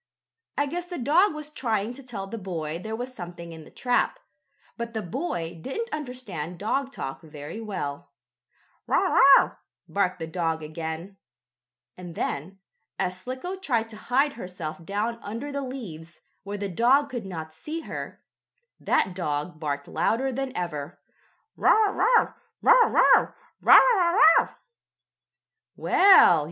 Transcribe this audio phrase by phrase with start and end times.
[0.57, 3.69] I guess the dog was trying to tell the boy there was something in the
[3.69, 4.17] trap,
[4.75, 8.09] but the boy didn't understand dog talk very well.
[8.87, 11.17] "Bow wow!" barked the dog again.
[11.95, 12.57] And then,
[12.97, 17.53] as Slicko tried to hide herself down under the leaves, where the dog could not
[17.53, 18.23] see her,
[18.79, 20.99] that dog barked louder than ever.
[21.55, 22.33] "Bow wow!
[22.59, 23.35] Wow!
[25.77, 26.39] Wow!